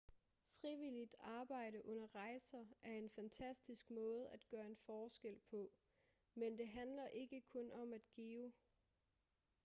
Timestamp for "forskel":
4.85-5.39